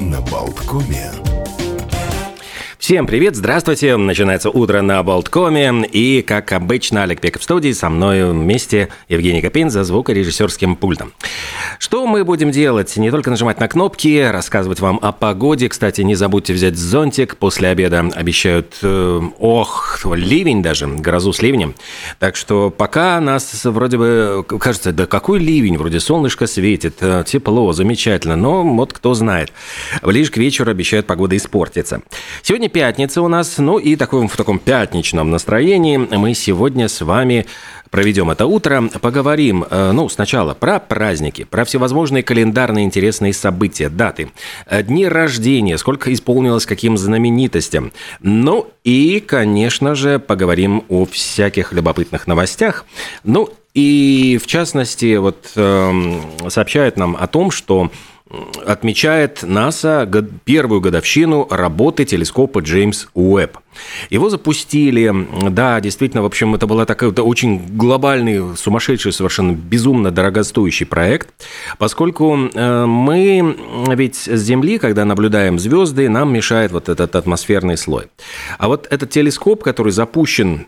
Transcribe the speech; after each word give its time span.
на 0.00 0.20
Болткоме. 0.20 1.10
Всем 2.88 3.06
привет, 3.06 3.36
здравствуйте. 3.36 3.98
Начинается 3.98 4.48
утро 4.48 4.80
на 4.80 5.02
Болткоме. 5.02 5.86
И, 5.92 6.22
как 6.22 6.52
обычно, 6.52 7.02
Олег 7.02 7.20
Пеков 7.20 7.42
в 7.42 7.44
студии. 7.44 7.72
Со 7.72 7.90
мной 7.90 8.32
вместе 8.32 8.88
Евгений 9.10 9.42
Копейн 9.42 9.68
за 9.68 9.84
звукорежиссерским 9.84 10.74
пультом. 10.74 11.12
Что 11.78 12.06
мы 12.06 12.24
будем 12.24 12.50
делать? 12.50 12.96
Не 12.96 13.10
только 13.10 13.28
нажимать 13.28 13.60
на 13.60 13.68
кнопки, 13.68 14.22
рассказывать 14.32 14.80
вам 14.80 14.98
о 15.02 15.12
погоде. 15.12 15.68
Кстати, 15.68 16.00
не 16.00 16.14
забудьте 16.14 16.54
взять 16.54 16.78
зонтик. 16.78 17.36
После 17.36 17.68
обеда 17.68 18.08
обещают, 18.14 18.78
э, 18.80 19.20
ох, 19.38 20.00
ливень 20.06 20.62
даже, 20.62 20.86
грозу 20.86 21.34
с 21.34 21.42
ливнем. 21.42 21.74
Так 22.18 22.36
что 22.36 22.70
пока 22.70 23.20
нас 23.20 23.66
вроде 23.66 23.98
бы, 23.98 24.46
кажется, 24.58 24.92
да 24.92 25.04
какой 25.04 25.40
ливень? 25.40 25.76
Вроде 25.76 26.00
солнышко 26.00 26.46
светит, 26.46 26.96
э, 27.02 27.22
тепло, 27.26 27.70
замечательно. 27.74 28.36
Но 28.36 28.64
вот 28.64 28.94
кто 28.94 29.12
знает. 29.12 29.52
Ближе 30.00 30.30
к 30.30 30.38
вечеру 30.38 30.70
обещают 30.70 31.06
погода 31.06 31.36
испортится. 31.36 32.00
Сегодня 32.40 32.70
пятница 32.78 33.22
у 33.22 33.26
нас, 33.26 33.58
ну 33.58 33.78
и 33.78 33.96
такой, 33.96 34.28
в 34.28 34.36
таком 34.36 34.60
пятничном 34.60 35.32
настроении 35.32 35.96
мы 35.96 36.32
сегодня 36.32 36.88
с 36.88 37.00
вами 37.00 37.44
проведем 37.90 38.30
это 38.30 38.46
утро, 38.46 38.88
поговорим, 39.00 39.64
э, 39.68 39.90
ну, 39.90 40.08
сначала 40.08 40.54
про 40.54 40.78
праздники, 40.78 41.42
про 41.42 41.64
всевозможные 41.64 42.22
календарные 42.22 42.84
интересные 42.84 43.32
события, 43.32 43.88
даты, 43.88 44.30
э, 44.66 44.84
дни 44.84 45.08
рождения, 45.08 45.76
сколько 45.76 46.12
исполнилось 46.12 46.66
каким 46.66 46.96
знаменитостям. 46.96 47.90
Ну 48.20 48.68
и, 48.84 49.18
конечно 49.26 49.96
же, 49.96 50.20
поговорим 50.20 50.84
о 50.88 51.04
всяких 51.04 51.72
любопытных 51.72 52.28
новостях. 52.28 52.86
Ну 53.24 53.48
и, 53.74 54.38
в 54.40 54.46
частности, 54.46 55.16
вот 55.16 55.50
э, 55.56 56.20
сообщают 56.48 56.96
нам 56.96 57.16
о 57.18 57.26
том, 57.26 57.50
что 57.50 57.90
отмечает 58.66 59.42
НАСА 59.42 60.08
первую 60.44 60.80
годовщину 60.80 61.46
работы 61.50 62.04
телескопа 62.04 62.60
Джеймс 62.60 63.06
Уэбб. 63.14 63.58
Его 64.10 64.28
запустили, 64.28 65.12
да, 65.50 65.80
действительно, 65.80 66.22
в 66.22 66.26
общем, 66.26 66.54
это 66.54 66.66
был 66.66 66.84
такой 66.84 67.10
это 67.10 67.22
очень 67.22 67.76
глобальный, 67.76 68.56
сумасшедший, 68.56 69.12
совершенно 69.12 69.52
безумно 69.52 70.10
дорогостоящий 70.10 70.84
проект, 70.84 71.28
поскольку 71.78 72.36
э, 72.36 72.86
мы 72.86 73.56
ведь 73.94 74.16
с 74.16 74.40
Земли, 74.40 74.78
когда 74.78 75.04
наблюдаем 75.04 75.58
звезды, 75.58 76.08
нам 76.08 76.32
мешает 76.32 76.72
вот 76.72 76.88
этот 76.88 77.14
атмосферный 77.14 77.76
слой. 77.76 78.06
А 78.58 78.68
вот 78.68 78.86
этот 78.90 79.10
телескоп, 79.10 79.62
который 79.62 79.92
запущен 79.92 80.66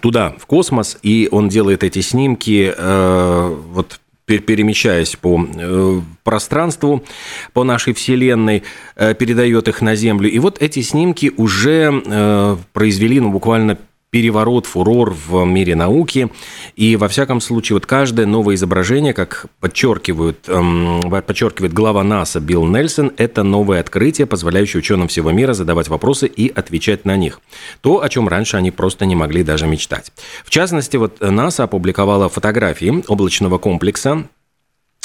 туда, 0.00 0.34
в 0.38 0.46
космос, 0.46 0.98
и 1.02 1.28
он 1.30 1.48
делает 1.48 1.84
эти 1.84 2.00
снимки 2.00 2.74
э, 2.76 3.56
вот 3.72 4.00
перемещаясь 4.26 5.14
по 5.16 5.40
э, 5.40 6.00
пространству, 6.24 7.04
по 7.52 7.62
нашей 7.62 7.94
Вселенной, 7.94 8.64
э, 8.96 9.14
передает 9.14 9.68
их 9.68 9.80
на 9.82 9.94
Землю. 9.94 10.28
И 10.28 10.38
вот 10.40 10.60
эти 10.60 10.82
снимки 10.82 11.32
уже 11.36 12.02
э, 12.04 12.56
произвели, 12.72 13.20
ну, 13.20 13.30
буквально 13.30 13.78
переворот, 14.16 14.64
фурор 14.64 15.14
в 15.28 15.44
мире 15.44 15.76
науки. 15.76 16.30
И 16.74 16.96
во 16.96 17.06
всяком 17.06 17.42
случае, 17.42 17.74
вот 17.74 17.84
каждое 17.84 18.24
новое 18.24 18.54
изображение, 18.54 19.12
как 19.12 19.44
подчеркивают, 19.60 20.48
эм, 20.48 21.10
подчеркивает 21.10 21.74
глава 21.74 22.02
НАСА 22.02 22.40
Билл 22.40 22.64
Нельсон, 22.64 23.12
это 23.18 23.42
новое 23.42 23.78
открытие, 23.78 24.26
позволяющее 24.26 24.78
ученым 24.78 25.08
всего 25.08 25.32
мира 25.32 25.52
задавать 25.52 25.88
вопросы 25.88 26.28
и 26.28 26.48
отвечать 26.48 27.04
на 27.04 27.14
них. 27.14 27.42
То, 27.82 28.02
о 28.02 28.08
чем 28.08 28.26
раньше 28.26 28.56
они 28.56 28.70
просто 28.70 29.04
не 29.04 29.14
могли 29.14 29.42
даже 29.42 29.66
мечтать. 29.66 30.10
В 30.46 30.48
частности, 30.48 30.96
вот 30.96 31.20
НАСА 31.20 31.64
опубликовала 31.64 32.30
фотографии 32.30 33.04
облачного 33.08 33.58
комплекса, 33.58 34.24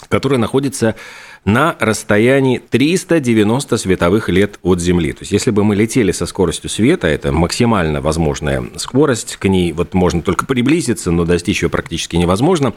который 0.09 0.37
находится 0.37 0.95
на 1.43 1.75
расстоянии 1.79 2.59
390 2.59 3.77
световых 3.77 4.29
лет 4.29 4.59
от 4.61 4.79
Земли. 4.79 5.11
То 5.11 5.21
есть, 5.21 5.31
если 5.31 5.51
бы 5.51 5.63
мы 5.63 5.75
летели 5.75 6.11
со 6.11 6.25
скоростью 6.25 6.69
света, 6.69 7.07
это 7.07 7.31
максимально 7.31 8.01
возможная 8.01 8.63
скорость, 8.75 9.37
к 9.37 9.47
ней 9.47 9.71
вот 9.71 9.93
можно 9.93 10.21
только 10.21 10.45
приблизиться, 10.45 11.11
но 11.11 11.25
достичь 11.25 11.63
ее 11.63 11.69
практически 11.69 12.15
невозможно. 12.15 12.73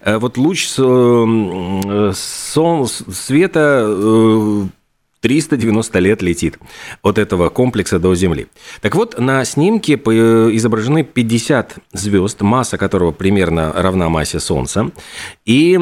Э, 0.00 0.18
вот 0.18 0.36
луч 0.36 0.68
э, 0.78 2.12
света 3.12 3.84
э, 3.86 4.66
390 5.20 5.98
лет 5.98 6.22
летит 6.22 6.58
от 7.02 7.18
этого 7.18 7.48
комплекса 7.48 7.98
до 7.98 8.14
Земли. 8.14 8.46
Так 8.80 8.94
вот, 8.94 9.18
на 9.18 9.44
снимке 9.44 9.94
изображены 9.94 11.02
50 11.02 11.78
звезд, 11.92 12.40
масса 12.40 12.78
которого 12.78 13.10
примерно 13.10 13.72
равна 13.72 14.08
массе 14.08 14.40
Солнца. 14.40 14.90
И 15.44 15.78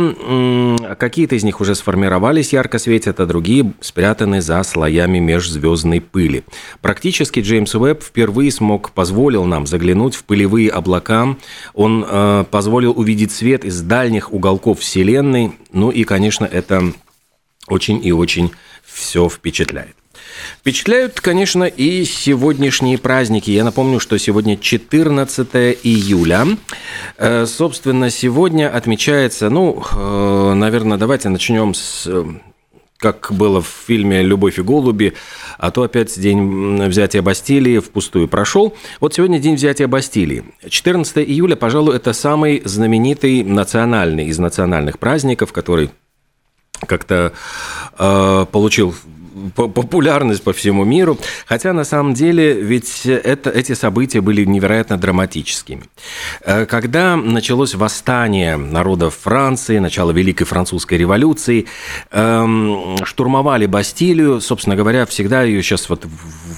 какие-то 0.99 1.35
из 1.35 1.45
них 1.45 1.61
уже 1.61 1.75
сформировались, 1.75 2.53
ярко 2.53 2.79
светят, 2.79 3.21
а 3.21 3.27
другие 3.27 3.73
спрятаны 3.81 4.41
за 4.41 4.63
слоями 4.63 5.19
межзвездной 5.19 6.01
пыли. 6.01 6.45
Практически 6.81 7.41
Джеймс 7.41 7.75
Уэбб 7.75 8.03
впервые 8.03 8.51
смог, 8.51 8.93
позволил 8.93 9.45
нам 9.45 9.67
заглянуть 9.67 10.15
в 10.15 10.25
пылевые 10.25 10.71
облака. 10.71 11.37
Он 11.75 12.05
э, 12.09 12.45
позволил 12.51 12.93
увидеть 12.97 13.33
свет 13.33 13.65
из 13.65 13.83
дальних 13.83 14.33
уголков 14.33 14.81
Вселенной. 14.81 15.53
Ну 15.73 15.91
и, 15.91 16.05
конечно, 16.05 16.45
это 16.45 16.93
очень 17.69 18.05
и 18.05 18.13
очень 18.13 18.53
все 18.87 19.29
впечатляет. 19.29 19.97
Впечатляют, 20.59 21.21
конечно, 21.21 21.65
и 21.65 22.05
сегодняшние 22.05 22.99
праздники. 22.99 23.51
Я 23.51 23.65
напомню, 23.65 24.01
что 24.01 24.19
сегодня 24.19 24.57
14 24.57 25.79
июля. 25.83 26.47
Э, 27.17 27.47
собственно, 27.47 28.11
сегодня 28.11 28.75
отмечается, 28.75 29.51
ну, 29.51 29.83
э, 29.93 30.55
наверное, 30.55 30.99
давайте 30.99 31.29
начнем 31.29 31.75
с 31.75 32.07
э, 32.07 32.25
как 32.99 33.29
было 33.31 33.61
в 33.61 33.69
фильме 33.87 34.23
«Любовь 34.23 34.59
и 34.59 34.63
голуби», 34.63 35.13
а 35.59 35.71
то 35.71 35.83
опять 35.83 36.19
день 36.19 36.83
взятия 36.87 37.23
Бастилии 37.23 37.79
впустую 37.79 38.27
прошел. 38.27 38.75
Вот 39.01 39.15
сегодня 39.15 39.39
день 39.39 39.57
взятия 39.57 39.87
Бастилии. 39.87 40.45
14 40.69 41.19
июля, 41.19 41.57
пожалуй, 41.57 41.97
это 41.97 42.13
самый 42.13 42.63
знаменитый 42.65 43.45
национальный 43.45 44.27
из 44.27 44.39
национальных 44.39 44.99
праздников, 44.99 45.53
который 45.53 45.91
как-то 46.87 47.33
получил 47.97 48.95
популярность 49.55 50.43
по 50.43 50.53
всему 50.53 50.85
миру. 50.85 51.19
Хотя 51.47 51.73
на 51.73 51.85
самом 51.85 52.15
деле 52.15 52.53
ведь 52.53 53.07
это, 53.07 53.51
эти 53.51 53.73
события 53.73 54.21
были 54.21 54.45
невероятно 54.45 54.99
драматическими. 54.99 55.85
Э, 56.43 56.67
когда 56.67 57.17
началось 57.17 57.75
восстание 57.75 58.57
народов 58.57 59.17
Франции, 59.23 59.79
начало 59.79 60.11
Великой 60.11 60.45
Французской 60.45 60.99
революции, 60.99 61.67
эм, 62.11 62.97
штурмовали 63.05 63.67
Бастилию, 63.67 64.41
собственно 64.41 64.77
говоря, 64.77 65.07
всегда 65.07 65.43
ее 65.43 65.63
сейчас 65.63 65.89
вот 65.89 66.07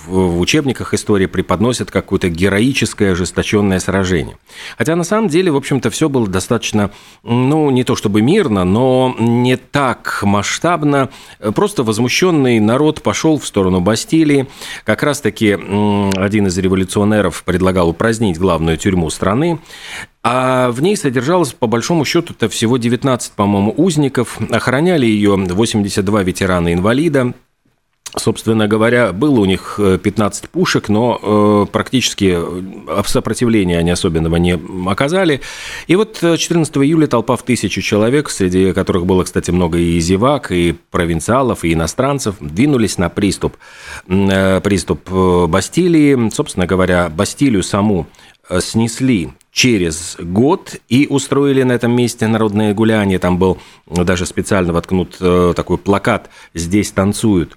в 0.07 0.41
учебниках 0.41 0.95
истории 0.95 1.27
преподносят 1.27 1.91
как 1.91 2.09
какое-то 2.09 2.31
героическое 2.31 3.13
ожесточенное 3.13 3.81
сражение. 3.81 4.39
Хотя 4.79 4.97
на 4.97 5.05
самом 5.05 5.29
деле, 5.29 5.53
в 5.53 5.57
общем-то, 5.57 5.91
все 5.91 6.09
было 6.09 6.27
достаточно, 6.27 6.91
ну, 7.23 7.69
не 7.69 7.85
то 7.85 7.97
чтобы 7.97 8.23
мирно, 8.23 8.65
но 8.65 9.15
не 9.19 9.57
так 9.59 10.21
масштабно. 10.23 11.11
Просто 11.55 11.83
возмущенный 11.83 12.61
народ 12.69 13.03
пошел 13.03 13.39
в 13.39 13.47
сторону 13.47 13.81
Бастилии. 13.81 14.47
Как 14.85 15.03
раз-таки 15.03 15.53
один 15.53 16.47
из 16.47 16.57
революционеров 16.59 17.43
предлагал 17.45 17.89
упразднить 17.89 18.39
главную 18.39 18.77
тюрьму 18.77 19.11
страны. 19.11 19.59
А 20.23 20.71
в 20.71 20.83
ней 20.83 20.97
содержалось, 20.97 21.53
по 21.53 21.67
большому 21.67 22.05
счету, 22.05 22.35
это 22.37 22.49
всего 22.49 22.77
19, 22.77 23.33
по-моему, 23.33 23.73
узников. 23.77 24.39
Охраняли 24.51 25.07
ее 25.07 25.35
82 25.37 26.23
ветерана-инвалида, 26.23 27.33
Собственно 28.19 28.69
говоря, 28.69 29.13
было 29.13 29.41
у 29.41 29.45
них 29.45 29.79
15 30.03 30.45
э, 30.45 30.49
пушек, 30.49 30.89
но 30.89 31.19
э, 31.23 31.67
практически 31.71 32.37
э, 32.37 33.03
сопротивления 33.07 33.79
они 33.79 33.91
особенного 33.91 34.37
не 34.37 34.59
оказали. 34.87 35.41
И 35.87 35.97
вот 35.97 36.19
14 36.19 36.77
июля 36.79 37.07
толпа 37.07 37.37
в 37.37 37.43
тысячу 37.43 37.81
человек, 37.81 38.31
среди 38.31 38.73
которых 38.73 39.07
было, 39.07 39.25
кстати, 39.25 39.51
много 39.51 39.79
и 39.79 39.99
зевак, 40.01 40.53
и 40.53 40.75
провинциалов, 40.91 41.65
и 41.65 41.73
иностранцев, 41.73 42.37
двинулись 42.41 42.99
на 42.99 43.09
приступ, 43.09 43.57
приступ 44.07 45.11
Бастилии. 45.49 46.31
Собственно 46.31 46.67
говоря, 46.67 47.09
Бастилию 47.09 47.63
саму 47.63 48.07
снесли 48.61 49.31
через 49.53 50.17
год 50.21 50.77
и 50.89 51.07
устроили 51.09 51.65
на 51.65 51.73
этом 51.73 51.91
месте 51.91 52.27
народное 52.29 52.75
гуляние. 52.75 53.19
Там 53.19 53.39
был 53.39 53.59
даже 53.87 54.25
специально 54.25 54.73
воткнут 54.73 55.17
э, 55.21 55.53
такой 55.57 55.79
плакат 55.79 56.31
«Здесь 56.55 56.93
танцуют». 56.93 57.57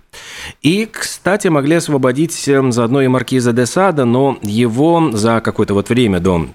И, 0.62 0.88
кстати, 0.92 1.48
могли 1.48 1.76
освободить 1.76 2.48
эм, 2.48 2.72
заодно 2.72 3.02
и 3.02 3.08
маркиза 3.08 3.54
де 3.54 3.66
Сада, 3.66 4.06
но 4.06 4.40
его 4.42 5.12
за 5.12 5.42
какое-то 5.42 5.74
вот 5.74 5.90
время 5.90 6.20
до 6.20 6.48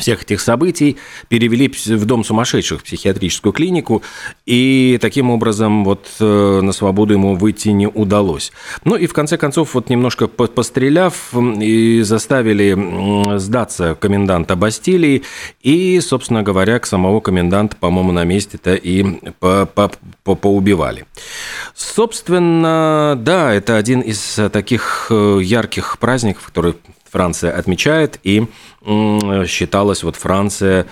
всех 0.00 0.22
этих 0.22 0.40
событий, 0.40 0.96
перевели 1.28 1.68
в 1.68 2.04
дом 2.04 2.24
сумасшедших, 2.24 2.80
в 2.80 2.84
психиатрическую 2.84 3.52
клинику, 3.52 4.02
и 4.46 4.98
таким 5.00 5.30
образом 5.30 5.84
вот 5.84 6.08
э, 6.18 6.60
на 6.62 6.72
свободу 6.72 7.14
ему 7.14 7.36
выйти 7.36 7.68
не 7.68 7.86
удалось. 7.86 8.52
Ну 8.84 8.96
и 8.96 9.06
в 9.06 9.12
конце 9.12 9.36
концов, 9.36 9.74
вот 9.74 9.88
немножко 9.88 10.26
постреляв, 10.26 11.32
и 11.60 12.02
заставили 12.02 13.38
сдаться 13.38 13.94
коменданта 13.94 14.56
Бастилии, 14.56 15.22
и, 15.62 16.00
собственно 16.00 16.42
говоря, 16.42 16.78
к 16.78 16.86
самого 16.86 17.20
коменданта, 17.20 17.76
по-моему, 17.76 18.12
на 18.12 18.24
месте-то 18.24 18.74
и 18.74 19.02
по 19.38 19.68
-по 19.74 19.92
-по 20.24 20.36
поубивали. 20.36 21.06
Собственно, 21.74 23.14
да, 23.18 23.52
это 23.52 23.76
один 23.76 24.00
из 24.00 24.38
таких 24.52 25.06
э, 25.10 25.40
ярких 25.42 25.98
праздников, 25.98 26.46
который 26.46 26.74
Франция 27.10 27.52
отмечает, 27.52 28.18
и 28.22 28.46
считалось 29.46 30.02
вот 30.02 30.16
Франция 30.16 30.86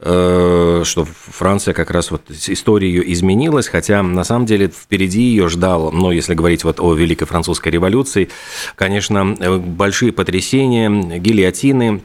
э, 0.00 0.82
что 0.84 1.04
Франция 1.04 1.74
как 1.74 1.90
раз 1.90 2.10
вот 2.10 2.22
история 2.30 3.12
изменилась, 3.12 3.68
хотя 3.68 4.02
на 4.02 4.24
самом 4.24 4.46
деле 4.46 4.68
впереди 4.68 5.22
ее 5.22 5.48
ждал, 5.48 5.92
ну, 5.92 6.10
если 6.10 6.34
говорить 6.34 6.64
вот 6.64 6.80
о 6.80 6.94
Великой 6.94 7.26
Французской 7.26 7.68
революции, 7.68 8.30
конечно, 8.76 9.36
э, 9.38 9.56
большие 9.58 10.12
потрясения, 10.12 10.90
гильотины, 11.18 12.02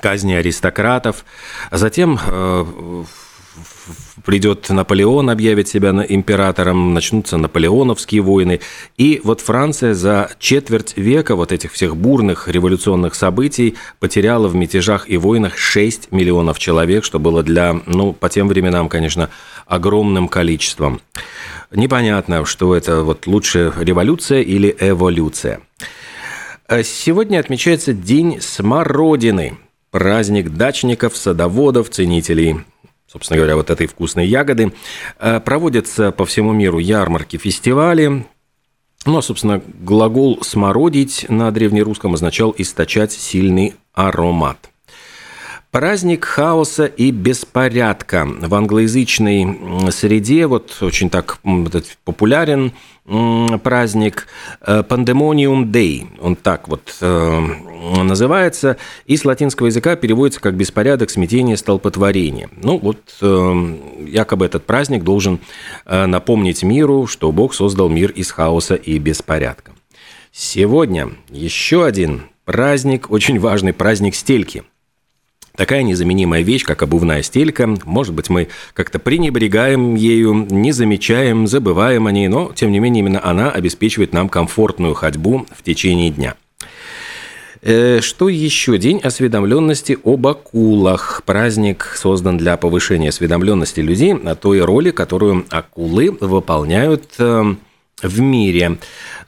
казни 0.00 0.34
аристократов, 0.34 1.24
затем 1.70 2.18
придет 4.24 4.68
Наполеон, 4.68 5.30
объявит 5.30 5.68
себя 5.68 5.90
императором, 6.08 6.94
начнутся 6.94 7.36
наполеоновские 7.36 8.22
войны. 8.22 8.60
И 8.96 9.20
вот 9.24 9.40
Франция 9.40 9.94
за 9.94 10.30
четверть 10.38 10.96
века 10.96 11.36
вот 11.36 11.52
этих 11.52 11.72
всех 11.72 11.96
бурных 11.96 12.48
революционных 12.48 13.14
событий 13.14 13.76
потеряла 13.98 14.48
в 14.48 14.54
мятежах 14.54 15.08
и 15.08 15.16
войнах 15.16 15.56
6 15.56 16.12
миллионов 16.12 16.58
человек, 16.58 17.04
что 17.04 17.18
было 17.18 17.42
для, 17.42 17.80
ну, 17.86 18.12
по 18.12 18.28
тем 18.28 18.48
временам, 18.48 18.88
конечно, 18.88 19.30
огромным 19.66 20.28
количеством. 20.28 21.00
Непонятно, 21.70 22.44
что 22.44 22.74
это 22.74 23.02
вот 23.02 23.26
лучше 23.26 23.72
революция 23.78 24.42
или 24.42 24.74
эволюция. 24.80 25.60
Сегодня 26.84 27.40
отмечается 27.40 27.92
День 27.92 28.40
смородины, 28.40 29.58
праздник 29.90 30.50
дачников, 30.50 31.16
садоводов, 31.16 31.90
ценителей 31.90 32.64
собственно 33.10 33.38
говоря, 33.38 33.56
вот 33.56 33.70
этой 33.70 33.86
вкусной 33.86 34.26
ягоды. 34.26 34.72
Э, 35.18 35.40
проводятся 35.40 36.12
по 36.12 36.24
всему 36.24 36.52
миру 36.52 36.78
ярмарки, 36.78 37.36
фестивали. 37.36 38.26
Ну, 39.06 39.16
а, 39.16 39.22
собственно, 39.22 39.62
глагол 39.80 40.38
«смородить» 40.42 41.26
на 41.28 41.50
древнерусском 41.50 42.14
означал 42.14 42.54
«источать 42.56 43.12
сильный 43.12 43.74
аромат». 43.94 44.69
Праздник 45.70 46.24
хаоса 46.24 46.86
и 46.86 47.12
беспорядка 47.12 48.26
в 48.26 48.52
англоязычной 48.52 49.92
среде 49.92 50.48
вот 50.48 50.76
очень 50.80 51.08
так 51.08 51.38
популярен 52.04 52.72
праздник 53.62 54.26
э, 54.62 54.82
Pandemonium 54.82 55.66
Day, 55.66 56.08
он 56.20 56.34
так 56.34 56.66
вот 56.66 56.96
э, 57.00 57.40
называется, 58.02 58.78
и 59.06 59.16
с 59.16 59.24
латинского 59.24 59.68
языка 59.68 59.94
переводится 59.94 60.40
как 60.40 60.54
«беспорядок, 60.54 61.08
смятение, 61.08 61.56
столпотворение». 61.56 62.48
Ну 62.60 62.76
вот 62.78 62.98
э, 63.20 63.76
якобы 64.08 64.46
этот 64.46 64.66
праздник 64.66 65.04
должен 65.04 65.38
напомнить 65.86 66.64
миру, 66.64 67.06
что 67.06 67.30
Бог 67.30 67.54
создал 67.54 67.88
мир 67.88 68.10
из 68.10 68.32
хаоса 68.32 68.74
и 68.74 68.98
беспорядка. 68.98 69.70
Сегодня 70.32 71.10
еще 71.28 71.84
один 71.84 72.22
праздник, 72.44 73.08
очень 73.12 73.38
важный 73.38 73.72
праздник 73.72 74.16
стельки– 74.16 74.64
Такая 75.56 75.82
незаменимая 75.82 76.42
вещь, 76.42 76.64
как 76.64 76.82
обувная 76.82 77.22
стелька. 77.22 77.68
Может 77.84 78.14
быть, 78.14 78.30
мы 78.30 78.48
как-то 78.74 78.98
пренебрегаем 78.98 79.94
ею, 79.94 80.46
не 80.50 80.72
замечаем, 80.72 81.46
забываем 81.46 82.06
о 82.06 82.12
ней, 82.12 82.28
но, 82.28 82.52
тем 82.54 82.70
не 82.72 82.78
менее, 82.78 83.00
именно 83.00 83.24
она 83.24 83.50
обеспечивает 83.50 84.12
нам 84.12 84.28
комфортную 84.28 84.94
ходьбу 84.94 85.46
в 85.56 85.62
течение 85.62 86.10
дня. 86.10 86.34
Э, 87.62 88.00
что 88.00 88.28
еще? 88.28 88.78
День 88.78 89.00
осведомленности 89.00 89.98
об 90.02 90.26
акулах. 90.26 91.22
Праздник 91.26 91.92
создан 91.94 92.38
для 92.38 92.56
повышения 92.56 93.10
осведомленности 93.10 93.80
людей 93.80 94.14
о 94.14 94.34
той 94.34 94.60
роли, 94.62 94.90
которую 94.90 95.44
акулы 95.50 96.10
выполняют 96.20 97.04
э, 97.18 97.54
в 98.02 98.20
мире. 98.20 98.78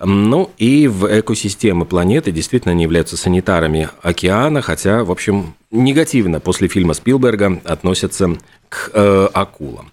Ну 0.01 0.51
и 0.59 0.89
в 0.89 1.07
экосистемы 1.21 1.85
планеты 1.85 2.33
действительно 2.33 2.73
не 2.73 2.85
являются 2.85 3.17
санитарами 3.17 3.89
океана, 4.03 4.63
хотя, 4.63 5.05
в 5.05 5.11
общем, 5.11 5.55
негативно 5.71 6.41
после 6.41 6.69
фильма 6.69 6.95
Спилберга 6.95 7.61
относятся 7.65 8.37
к 8.69 8.91
э, 8.93 9.29
акулам. 9.33 9.91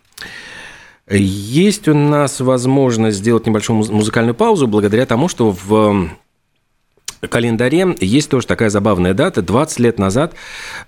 Есть 1.10 1.88
у 1.88 1.94
нас 1.96 2.40
возможность 2.40 3.18
сделать 3.18 3.48
небольшую 3.48 3.78
музыкальную 3.78 4.36
паузу 4.36 4.68
благодаря 4.68 5.06
тому, 5.08 5.28
что 5.28 5.52
в 5.52 6.10
календаре 7.28 7.96
есть 8.00 8.30
тоже 8.30 8.46
такая 8.46 8.70
забавная 8.70 9.14
дата. 9.14 9.42
20 9.42 9.80
лет 9.80 10.00
назад 10.00 10.36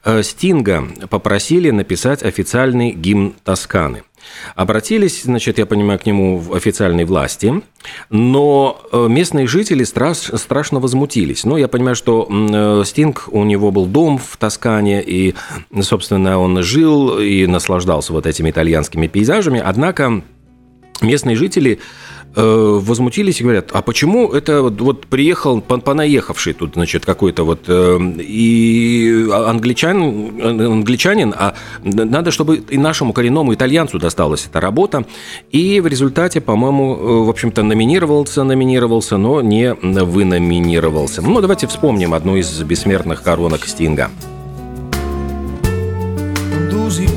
э, 0.03 0.21
Стинга 0.23 0.87
попросили 1.09 1.71
написать 1.71 2.23
официальный 2.23 2.91
гимн 2.91 3.33
Тосканы– 3.44 4.03
Обратились, 4.56 5.23
значит, 5.23 5.57
я 5.57 5.65
понимаю, 5.65 6.00
к 6.00 6.06
нему 6.06 6.38
в 6.38 6.53
официальной 6.53 7.06
власти, 7.06 7.62
но 8.09 8.81
э, 8.91 9.07
местные 9.09 9.47
жители 9.47 9.83
страш, 9.83 10.31
страшно 10.35 10.79
возмутились. 10.79 11.44
Ну, 11.44 11.57
я 11.57 11.68
понимаю, 11.68 11.95
что 11.95 12.27
э, 12.29 12.83
Стинг, 12.85 13.29
у 13.31 13.44
него 13.44 13.71
был 13.71 13.85
дом 13.85 14.18
в 14.18 14.38
Тоскане, 14.38 15.03
и, 15.03 15.35
собственно, 15.81 16.39
он 16.39 16.62
жил 16.63 17.19
и 17.19 17.45
наслаждался 17.47 18.13
вот 18.13 18.25
этими 18.25 18.50
итальянскими 18.50 19.07
пейзажами, 19.07 19.62
однако 19.63 20.21
местные 21.01 21.35
жители 21.35 21.79
Э, 22.33 22.80
возмутились 22.81 23.42
и 23.42 23.44
говорят, 23.44 23.72
а 23.74 23.81
почему 23.81 24.31
это 24.31 24.62
вот, 24.62 24.80
вот 24.80 25.07
приехал 25.07 25.60
понаехавший 25.60 26.54
тут, 26.54 26.75
значит, 26.75 27.06
какой-то 27.06 27.44
вот 27.44 27.66
э, 27.68 28.00
и 28.19 29.28
англичанин, 29.30 30.42
англичанин, 30.42 31.36
а 31.38 31.56
надо, 31.83 32.31
чтобы 32.31 32.63
и 32.69 32.78
нашему 32.78 33.12
коренному 33.12 33.54
итальянцу 33.54 34.00
досталась 34.00 34.48
эта 34.50 34.62
работа. 34.62 35.06
И 35.51 35.81
в 35.81 35.88
результате, 35.88 36.39
по-моему, 36.39 36.95
э, 36.95 37.25
в 37.25 37.30
общем-то, 37.30 37.63
номинировался, 37.63 38.45
номинировался, 38.45 39.18
но 39.18 39.42
не 39.42 39.74
выноминировался. 39.74 41.22
Ну, 41.22 41.42
давайте 41.42 41.68
вспомним 41.68 42.13
одну 42.13 42.38
из 42.38 42.62
бессмертных 42.62 43.24
коронок 43.24 43.66
Стинга. 43.66 44.10
Those 46.72 46.98
he 46.98 47.07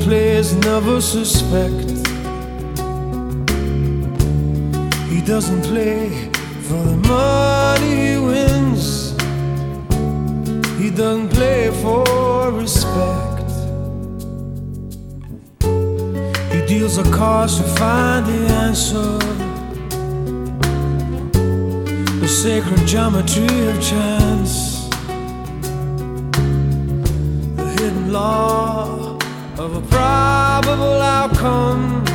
doesn't 5.25 5.63
play 5.63 6.09
for 6.67 6.83
the 6.83 6.97
money 7.07 7.95
he 8.09 8.17
wins. 8.17 9.11
He 10.79 10.91
doesn't 10.91 11.29
play 11.29 11.71
for 11.81 12.51
respect. 12.51 13.49
He 16.53 16.65
deals 16.67 16.97
a 16.99 17.03
cards 17.11 17.57
to 17.57 17.63
find 17.63 18.25
the 18.27 18.53
answer. 18.65 19.17
The 22.19 22.27
sacred 22.27 22.85
geometry 22.87 23.67
of 23.69 23.81
chance. 23.81 24.87
The 27.57 27.67
hidden 27.77 28.13
law 28.13 29.17
of 29.57 29.75
a 29.75 29.81
probable 29.81 31.01
outcome 31.01 32.05
the 32.05 32.14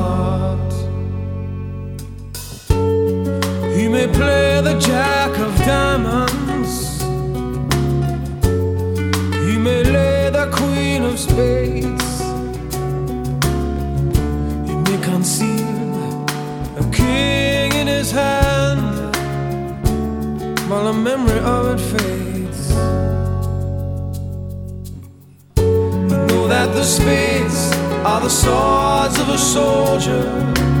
May 4.07 4.13
play 4.13 4.61
the 4.61 4.79
jack 4.79 5.29
of 5.37 5.55
diamonds. 5.59 7.01
He 9.45 9.57
may 9.57 9.83
lay 9.83 10.29
the 10.31 10.49
queen 10.51 11.03
of 11.03 11.19
spades. 11.19 12.19
He 14.67 14.75
may 14.85 14.97
conceal 15.03 16.25
a 16.81 16.83
king 16.91 17.73
in 17.73 17.85
his 17.85 18.11
hand 18.11 18.81
while 20.67 20.85
the 20.91 20.93
memory 20.93 21.39
of 21.39 21.63
it 21.73 21.81
fades. 21.91 22.61
Know 26.27 26.47
that 26.47 26.73
the 26.73 26.83
spades 26.83 27.71
are 28.03 28.21
the 28.21 28.29
swords 28.29 29.19
of 29.19 29.29
a 29.29 29.37
soldier. 29.37 30.80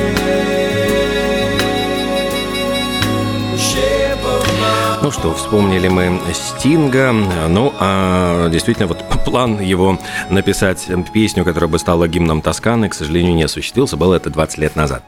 Что, 5.21 5.35
вспомнили 5.35 5.87
мы 5.87 6.19
Стинга. 6.33 7.11
Ну, 7.11 7.71
а 7.79 8.49
действительно, 8.49 8.87
вот 8.87 9.03
план 9.25 9.61
его 9.61 9.99
написать 10.31 10.87
песню, 11.13 11.45
которая 11.45 11.69
бы 11.69 11.77
стала 11.77 12.07
гимном 12.07 12.41
Тосканы, 12.41 12.89
к 12.89 12.95
сожалению, 12.95 13.35
не 13.35 13.43
осуществился. 13.43 13.97
Было 13.97 14.15
это 14.15 14.31
20 14.31 14.57
лет 14.57 14.75
назад. 14.75 15.03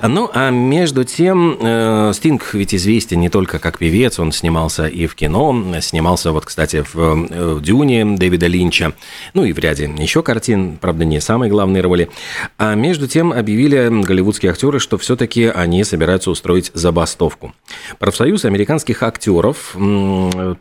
Ну, 0.00 0.30
а 0.32 0.50
между 0.50 1.02
тем, 1.02 1.58
э, 1.60 2.12
Стинг 2.14 2.54
ведь 2.54 2.76
известен 2.76 3.18
не 3.18 3.28
только 3.28 3.58
как 3.58 3.78
певец, 3.78 4.20
он 4.20 4.30
снимался 4.30 4.86
и 4.86 5.08
в 5.08 5.16
кино, 5.16 5.80
снимался 5.80 6.30
вот, 6.30 6.44
кстати, 6.44 6.84
в, 6.92 6.96
э, 6.96 7.54
в 7.54 7.60
«Дюне» 7.60 8.04
Дэвида 8.04 8.46
Линча, 8.46 8.92
ну 9.34 9.44
и 9.44 9.52
в 9.52 9.58
ряде 9.58 9.90
еще 9.98 10.22
картин, 10.22 10.78
правда, 10.80 11.04
не 11.04 11.20
самые 11.20 11.50
главные 11.50 11.82
роли. 11.82 12.08
А 12.56 12.76
между 12.76 13.08
тем 13.08 13.32
объявили 13.32 13.88
голливудские 14.04 14.52
актеры, 14.52 14.78
что 14.78 14.96
все-таки 14.96 15.46
они 15.46 15.82
собираются 15.82 16.30
устроить 16.30 16.70
забастовку. 16.72 17.52
Профсоюз 17.98 18.44
американских 18.44 19.02
актеров 19.02 19.39
актеров 19.40 19.76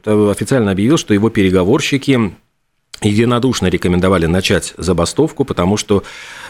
официально 0.05 0.71
объявил, 0.71 0.98
что 0.98 1.13
его 1.13 1.29
переговорщики 1.29 2.33
единодушно 3.01 3.67
рекомендовали 3.67 4.25
начать 4.25 4.74
забастовку, 4.77 5.45
потому 5.45 5.77
что 5.77 6.03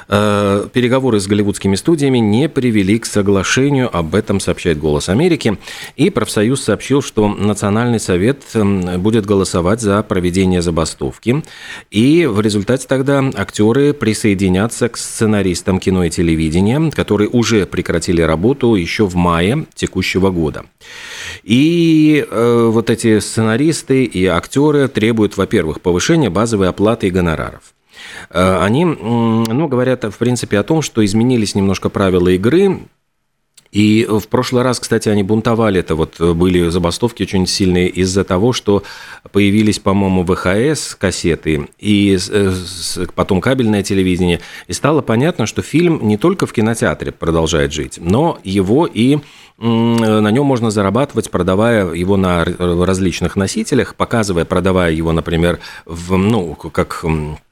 э, 0.07 0.67
переговоры 0.73 1.19
с 1.19 1.27
голливудскими 1.27 1.75
студиями 1.75 2.17
не 2.17 2.49
привели 2.49 2.97
к 2.97 3.05
соглашению, 3.05 3.95
об 3.95 4.15
этом 4.15 4.39
сообщает 4.39 4.79
«Голос 4.79 5.09
Америки». 5.09 5.57
И 5.95 6.09
профсоюз 6.09 6.63
сообщил, 6.63 7.03
что 7.03 7.27
Национальный 7.27 7.99
совет 7.99 8.41
будет 8.55 9.27
голосовать 9.27 9.81
за 9.81 10.01
проведение 10.01 10.61
забастовки. 10.63 11.43
И 11.91 12.25
в 12.25 12.41
результате 12.41 12.87
тогда 12.87 13.23
актеры 13.35 13.93
присоединятся 13.93 14.89
к 14.89 14.97
сценаристам 14.97 15.79
кино 15.79 16.05
и 16.05 16.09
телевидения, 16.09 16.89
которые 16.91 17.29
уже 17.29 17.67
прекратили 17.67 18.21
работу 18.23 18.73
еще 18.73 19.05
в 19.05 19.15
мае 19.15 19.65
текущего 19.75 20.31
года. 20.31 20.65
И 21.43 22.25
э, 22.29 22.69
вот 22.71 22.89
эти 22.89 23.19
сценаристы 23.19 24.03
и 24.03 24.25
актеры 24.25 24.87
требуют, 24.87 25.37
во-первых, 25.37 25.81
повышения 25.81 26.29
базовой 26.29 26.69
оплаты 26.69 27.07
и 27.07 27.11
гонораров. 27.11 27.73
Э, 28.29 28.59
они 28.61 28.85
ну, 28.85 29.67
говорят, 29.67 30.03
в 30.03 30.17
принципе, 30.17 30.59
о 30.59 30.63
том, 30.63 30.81
что 30.81 31.03
изменились 31.03 31.55
немножко 31.55 31.89
правила 31.89 32.29
игры, 32.29 32.79
и 33.71 34.07
в 34.09 34.27
прошлый 34.27 34.63
раз, 34.63 34.79
кстати, 34.79 35.09
они 35.09 35.21
бунтовали. 35.23 35.79
Это 35.79 35.95
вот 35.95 36.19
были 36.19 36.69
забастовки 36.69 37.23
очень 37.23 37.45
сильные 37.45 37.87
из-за 37.87 38.23
того, 38.23 38.51
что 38.51 38.83
появились, 39.31 39.79
по-моему, 39.79 40.25
ВХС 40.25 40.95
кассеты 40.95 41.67
и 41.77 42.17
э, 42.29 42.53
потом 43.13 43.41
кабельное 43.41 43.83
телевидение. 43.83 44.41
И 44.67 44.73
стало 44.73 45.01
понятно, 45.01 45.45
что 45.45 45.61
фильм 45.61 45.99
не 46.07 46.17
только 46.17 46.47
в 46.47 46.53
кинотеатре 46.53 47.11
продолжает 47.11 47.71
жить, 47.71 47.99
но 48.01 48.39
его 48.43 48.89
и 48.91 49.19
на 49.59 50.31
нем 50.31 50.45
можно 50.45 50.71
зарабатывать, 50.71 51.29
продавая 51.29 51.91
его 51.93 52.17
на 52.17 52.45
различных 52.45 53.35
носителях, 53.35 53.95
показывая, 53.95 54.45
продавая 54.45 54.91
его, 54.91 55.11
например, 55.11 55.59
в, 55.85 56.15
ну, 56.17 56.55
как 56.55 57.03
Э, 57.03 57.48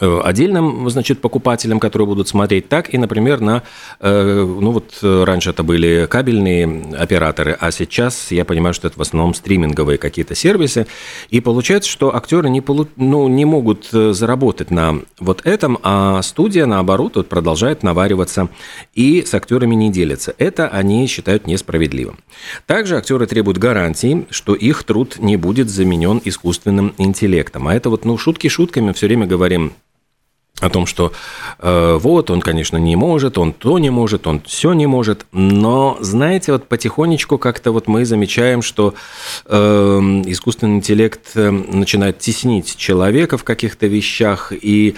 отдельным, 0.00 0.88
значит, 0.90 1.20
покупателям, 1.20 1.80
которые 1.80 2.06
будут 2.06 2.28
смотреть, 2.28 2.68
так 2.68 2.92
и, 2.92 2.98
например, 2.98 3.40
на, 3.40 3.62
э, 4.00 4.44
ну 4.44 4.72
вот 4.72 4.98
э, 5.02 5.24
раньше 5.24 5.50
это 5.50 5.62
были 5.62 6.06
кабельные 6.10 6.94
операторы, 6.98 7.56
а 7.58 7.70
сейчас 7.70 8.30
я 8.30 8.44
понимаю, 8.44 8.74
что 8.74 8.88
это 8.88 8.98
в 8.98 9.02
основном 9.02 9.34
стриминговые 9.34 9.98
какие-то 9.98 10.34
сервисы, 10.34 10.86
и 11.30 11.40
получается, 11.40 11.90
что 11.90 12.14
актеры 12.14 12.50
не, 12.50 12.60
полу, 12.60 12.88
ну, 12.96 13.28
не 13.28 13.44
могут 13.44 13.88
заработать 13.90 14.70
на 14.70 15.00
вот 15.18 15.46
этом, 15.46 15.78
а 15.82 16.22
студия, 16.22 16.66
наоборот, 16.66 17.16
вот 17.16 17.28
продолжает 17.28 17.82
навариваться 17.82 18.48
и 18.94 19.22
с 19.22 19.34
актерами 19.34 19.74
не 19.74 19.90
делится. 19.90 20.34
Это 20.38 20.68
они 20.68 21.06
считают 21.06 21.46
несправедливым. 21.46 22.18
Также 22.66 22.96
актеры 22.96 23.26
требуют 23.26 23.58
гарантий, 23.58 24.26
что 24.30 24.54
их 24.54 24.84
труд 24.84 25.16
не 25.18 25.36
будет 25.36 25.70
заменен 25.70 26.20
искусственным 26.24 26.94
интеллектом. 26.98 27.68
А 27.68 27.74
это 27.74 27.90
вот, 27.90 28.04
ну, 28.04 28.16
шутки 28.18 28.48
шутками 28.48 28.92
все 28.92 29.06
время 29.06 29.26
говорим 29.26 29.72
о 30.62 30.70
том, 30.70 30.86
что 30.86 31.12
э, 31.58 31.98
вот 32.00 32.30
он, 32.30 32.40
конечно, 32.40 32.76
не 32.76 32.94
может, 32.96 33.36
он 33.36 33.52
то 33.52 33.78
не 33.78 33.90
может, 33.90 34.26
он 34.26 34.40
все 34.42 34.72
не 34.72 34.86
может, 34.86 35.26
но 35.32 35.98
знаете, 36.00 36.52
вот 36.52 36.68
потихонечку 36.68 37.36
как-то 37.36 37.72
вот 37.72 37.88
мы 37.88 38.04
замечаем, 38.04 38.62
что 38.62 38.94
э, 39.46 39.56
искусственный 40.26 40.76
интеллект 40.76 41.32
э, 41.34 41.50
начинает 41.50 42.20
теснить 42.20 42.76
человека 42.76 43.36
в 43.36 43.44
каких-то 43.44 43.88
вещах, 43.88 44.52
и 44.52 44.94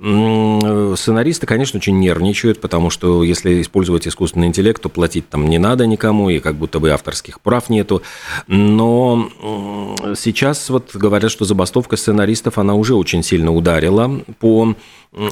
э, 0.00 0.94
сценаристы, 0.96 1.46
конечно, 1.46 1.76
очень 1.76 1.98
нервничают, 1.98 2.60
потому 2.60 2.88
что 2.88 3.22
если 3.22 3.60
использовать 3.60 4.08
искусственный 4.08 4.46
интеллект, 4.46 4.80
то 4.80 4.88
платить 4.88 5.28
там 5.28 5.46
не 5.46 5.58
надо 5.58 5.86
никому, 5.86 6.30
и 6.30 6.38
как 6.38 6.56
будто 6.56 6.80
бы 6.80 6.90
авторских 6.90 7.40
прав 7.42 7.68
нету, 7.68 8.02
но 8.46 9.28
э, 10.02 10.14
сейчас 10.16 10.70
вот 10.70 10.96
говорят, 10.96 11.30
что 11.30 11.44
забастовка 11.44 11.98
сценаристов, 11.98 12.56
она 12.56 12.74
уже 12.74 12.94
очень 12.94 13.22
сильно 13.22 13.52
ударила 13.52 14.22
по 14.40 14.74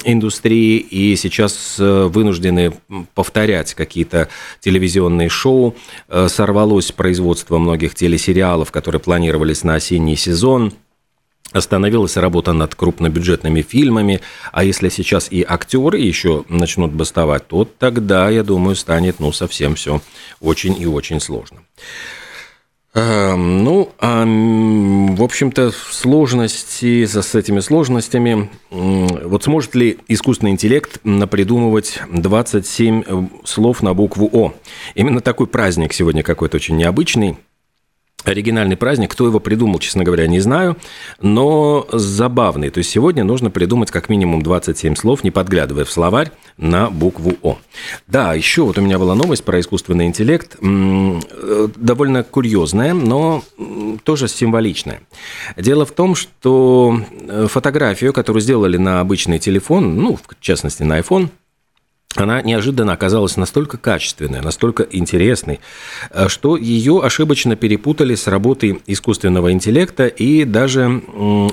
индустрии 0.03 0.77
и 0.77 1.15
сейчас 1.15 1.77
э, 1.79 2.03
вынуждены 2.05 2.73
повторять 3.15 3.73
какие-то 3.73 4.29
телевизионные 4.59 5.29
шоу. 5.29 5.75
Э, 6.07 6.27
сорвалось 6.29 6.91
производство 6.91 7.57
многих 7.57 7.95
телесериалов, 7.95 8.71
которые 8.71 9.01
планировались 9.01 9.63
на 9.63 9.75
осенний 9.75 10.15
сезон. 10.15 10.73
Остановилась 11.51 12.15
работа 12.15 12.53
над 12.53 12.75
крупнобюджетными 12.75 13.61
фильмами, 13.61 14.21
а 14.53 14.63
если 14.63 14.87
сейчас 14.87 15.29
и 15.29 15.45
актеры 15.45 15.99
еще 15.99 16.45
начнут 16.47 16.93
бастовать, 16.93 17.47
то 17.47 17.65
тогда, 17.65 18.29
я 18.29 18.43
думаю, 18.43 18.75
станет 18.77 19.19
ну, 19.19 19.33
совсем 19.33 19.75
все 19.75 20.01
очень 20.39 20.81
и 20.81 20.85
очень 20.85 21.19
сложно. 21.19 21.57
Эм, 22.93 23.63
ну, 23.63 23.89
а, 23.99 24.25
в 24.25 25.23
общем-то, 25.23 25.71
сложности 25.71 27.05
с 27.05 27.35
этими 27.35 27.61
сложностями, 27.61 28.49
вот 28.69 29.43
сможет 29.43 29.75
ли 29.75 29.97
искусственный 30.09 30.51
интеллект 30.51 30.99
напридумывать 31.05 32.01
27 32.11 33.03
э, 33.05 33.27
слов 33.45 33.81
на 33.81 33.93
букву 33.93 34.29
О? 34.33 34.53
Именно 34.93 35.21
такой 35.21 35.47
праздник 35.47 35.93
сегодня 35.93 36.21
какой-то 36.21 36.57
очень 36.57 36.75
необычный– 36.75 37.37
оригинальный 38.23 38.77
праздник. 38.77 39.11
Кто 39.11 39.25
его 39.25 39.39
придумал, 39.39 39.79
честно 39.79 40.03
говоря, 40.03 40.27
не 40.27 40.39
знаю, 40.39 40.77
но 41.21 41.87
забавный. 41.91 42.69
То 42.69 42.79
есть 42.79 42.89
сегодня 42.89 43.23
нужно 43.23 43.49
придумать 43.49 43.91
как 43.91 44.09
минимум 44.09 44.41
27 44.41 44.95
слов, 44.95 45.23
не 45.23 45.31
подглядывая 45.31 45.85
в 45.85 45.91
словарь, 45.91 46.31
на 46.57 46.89
букву 46.89 47.33
О. 47.41 47.57
Да, 48.07 48.33
еще 48.33 48.63
вот 48.63 48.77
у 48.77 48.81
меня 48.81 48.99
была 48.99 49.15
новость 49.15 49.43
про 49.43 49.59
искусственный 49.59 50.05
интеллект, 50.05 50.57
э, 50.61 51.67
довольно 51.75 52.23
курьезная, 52.23 52.93
но 52.93 53.43
тоже 54.03 54.27
символичная. 54.27 55.01
Дело 55.57 55.85
в 55.85 55.91
том, 55.91 56.15
что 56.15 56.99
э, 57.27 57.47
фотографию, 57.49 58.13
которую 58.13 58.41
сделали 58.41 58.77
на 58.77 58.99
обычный 58.99 59.39
телефон, 59.39 59.95
ну, 59.95 60.17
в 60.17 60.39
частности, 60.39 60.83
на 60.83 60.99
iPhone, 60.99 61.29
она 62.15 62.41
неожиданно 62.41 62.93
оказалась 62.93 63.37
настолько 63.37 63.77
качественной, 63.77 64.41
настолько 64.41 64.83
интересной, 64.83 65.59
э, 66.09 66.27
что 66.27 66.57
ее 66.57 67.01
ошибочно 67.03 67.55
перепутали 67.55 68.15
с 68.15 68.27
работой 68.27 68.81
искусственного 68.87 69.51
интеллекта 69.51 70.07
и 70.07 70.43
даже 70.43 71.01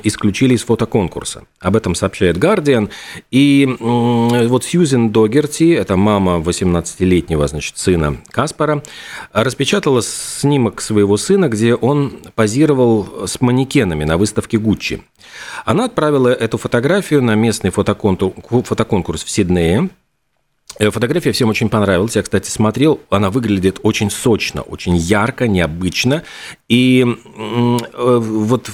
исключили 0.02 0.54
из 0.54 0.64
фотоконкурса. 0.64 1.44
Об 1.60 1.76
этом 1.76 1.94
сообщает 1.94 2.36
Guardian. 2.36 2.90
И 3.30 3.76
вот 3.78 4.64
Сьюзен 4.64 5.10
Догерти, 5.10 5.72
это 5.72 5.96
мама 5.96 6.38
18-летнего 6.38 7.46
значит, 7.46 7.78
сына 7.78 8.16
Каспара, 8.30 8.82
распечатала 9.32 10.02
снимок 10.02 10.80
своего 10.80 11.16
сына, 11.16 11.48
где 11.48 11.74
он 11.74 12.18
позировал 12.34 13.26
с 13.26 13.40
манекенами 13.40 14.04
на 14.04 14.16
выставке 14.16 14.58
Гуччи. 14.58 15.02
Она 15.64 15.86
отправила 15.86 16.28
эту 16.28 16.58
фотографию 16.58 17.22
на 17.22 17.34
местный 17.34 17.70
фотоконкурс 17.70 19.24
в 19.24 19.30
Сиднее, 19.30 19.90
фотография 20.78 21.32
всем 21.32 21.48
очень 21.48 21.68
понравилась. 21.68 22.16
Я, 22.16 22.22
кстати, 22.22 22.48
смотрел. 22.50 23.00
Она 23.10 23.30
выглядит 23.30 23.80
очень 23.82 24.10
сочно, 24.10 24.62
очень 24.62 24.96
ярко, 24.96 25.48
необычно. 25.48 26.22
И 26.68 27.04
э, 27.04 28.18
вот 28.18 28.70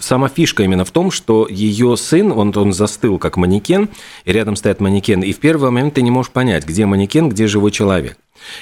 сама 0.00 0.28
фишка 0.28 0.62
именно 0.62 0.84
в 0.84 0.90
том, 0.90 1.10
что 1.10 1.46
ее 1.48 1.96
сын, 1.96 2.32
он, 2.32 2.56
он 2.56 2.72
застыл 2.72 3.18
как 3.18 3.36
манекен, 3.36 3.88
и 4.24 4.32
рядом 4.32 4.56
стоят 4.56 4.80
манекен, 4.80 5.22
и 5.22 5.32
в 5.32 5.38
первый 5.38 5.70
момент 5.70 5.94
ты 5.94 6.02
не 6.02 6.10
можешь 6.10 6.32
понять, 6.32 6.66
где 6.66 6.86
манекен, 6.86 7.28
где 7.28 7.46
живой 7.46 7.70
человек. 7.70 8.18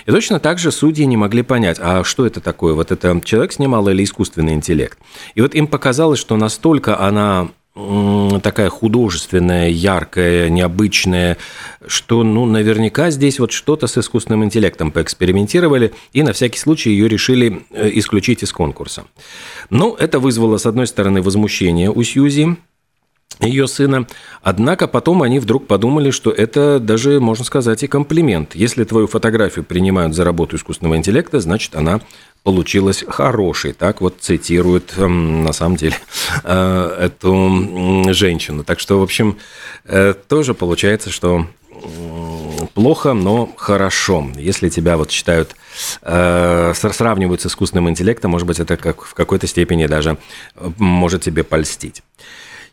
И 0.06 0.10
точно 0.10 0.40
так 0.40 0.58
же 0.58 0.72
судьи 0.72 1.04
не 1.04 1.16
могли 1.16 1.42
понять, 1.42 1.78
а 1.80 2.02
что 2.02 2.26
это 2.26 2.40
такое, 2.40 2.74
вот 2.74 2.90
это 2.90 3.20
человек 3.24 3.52
снимал 3.52 3.88
или 3.88 4.02
искусственный 4.02 4.54
интеллект. 4.54 4.98
И 5.34 5.40
вот 5.40 5.54
им 5.54 5.68
показалось, 5.68 6.18
что 6.18 6.36
настолько 6.36 6.98
она 6.98 7.48
такая 8.42 8.70
художественная, 8.70 9.68
яркая, 9.68 10.48
необычная, 10.48 11.38
что, 11.86 12.24
ну, 12.24 12.44
наверняка 12.44 13.10
здесь 13.10 13.38
вот 13.38 13.52
что-то 13.52 13.86
с 13.86 13.96
искусственным 13.96 14.44
интеллектом 14.44 14.90
поэкспериментировали 14.90 15.92
и 16.12 16.22
на 16.22 16.32
всякий 16.32 16.58
случай 16.58 16.90
ее 16.90 17.08
решили 17.08 17.62
э, 17.70 17.90
исключить 17.94 18.42
из 18.42 18.52
конкурса. 18.52 19.04
Ну, 19.70 19.94
это 19.94 20.18
вызвало, 20.18 20.58
с 20.58 20.66
одной 20.66 20.86
стороны, 20.86 21.22
возмущение 21.22 21.90
у 21.90 22.02
Сьюзи, 22.02 22.56
ее 23.40 23.68
сына. 23.68 24.06
Однако 24.42 24.88
потом 24.88 25.22
они 25.22 25.38
вдруг 25.38 25.66
подумали, 25.66 26.10
что 26.10 26.30
это 26.30 26.80
даже, 26.80 27.20
можно 27.20 27.44
сказать, 27.44 27.82
и 27.82 27.86
комплимент. 27.86 28.54
Если 28.54 28.84
твою 28.84 29.06
фотографию 29.06 29.64
принимают 29.64 30.14
за 30.14 30.24
работу 30.24 30.56
искусственного 30.56 30.96
интеллекта, 30.96 31.40
значит, 31.40 31.76
она 31.76 32.00
получилась 32.42 33.04
хорошей. 33.06 33.72
Так 33.72 34.00
вот 34.00 34.16
цитирует, 34.20 34.94
эм, 34.96 35.44
на 35.44 35.52
самом 35.52 35.76
деле, 35.76 35.96
э, 36.44 36.96
эту 37.10 38.12
женщину. 38.12 38.64
Так 38.64 38.80
что, 38.80 38.98
в 38.98 39.02
общем, 39.02 39.38
э, 39.84 40.14
тоже 40.28 40.54
получается, 40.54 41.10
что 41.10 41.46
плохо, 42.74 43.12
но 43.12 43.52
хорошо. 43.56 44.26
Если 44.36 44.68
тебя 44.68 44.96
вот 44.96 45.12
считают, 45.12 45.54
э, 46.02 46.72
сравнивают 46.74 47.40
с 47.40 47.46
искусственным 47.46 47.88
интеллектом, 47.88 48.32
может 48.32 48.48
быть, 48.48 48.58
это 48.58 48.76
как 48.76 49.04
в 49.04 49.14
какой-то 49.14 49.46
степени 49.46 49.86
даже 49.86 50.16
может 50.56 51.22
тебе 51.22 51.44
польстить. 51.44 52.02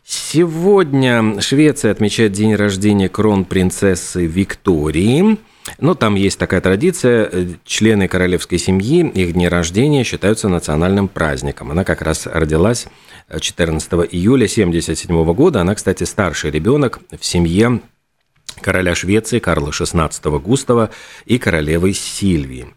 Сегодня 0.08 1.40
Швеция 1.40 1.90
отмечает 1.90 2.30
день 2.30 2.54
рождения 2.54 3.08
кронпринцессы 3.08 4.24
Виктории. 4.24 5.36
Ну, 5.78 5.96
там 5.96 6.14
есть 6.14 6.38
такая 6.38 6.60
традиция, 6.60 7.58
члены 7.64 8.06
королевской 8.06 8.58
семьи, 8.58 9.04
их 9.04 9.32
дни 9.32 9.48
рождения 9.48 10.04
считаются 10.04 10.48
национальным 10.48 11.08
праздником. 11.08 11.72
Она 11.72 11.82
как 11.82 12.02
раз 12.02 12.28
родилась 12.28 12.86
14 13.36 13.92
июля 14.12 14.44
1977 14.44 15.34
года. 15.34 15.60
Она, 15.62 15.74
кстати, 15.74 16.04
старший 16.04 16.52
ребенок 16.52 17.00
в 17.18 17.26
семье 17.26 17.80
короля 18.60 18.94
Швеции 18.94 19.40
Карла 19.40 19.70
XVI 19.70 20.38
Густава 20.38 20.90
и 21.24 21.38
королевы 21.38 21.94
Сильвии. 21.94 22.68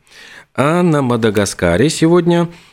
А 0.56 0.82
на 0.82 1.04
Мадагаскаре 1.04 1.92
сегодня 1.92 2.48
Э, 2.48 2.69